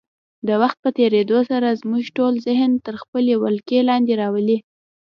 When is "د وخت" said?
0.47-0.77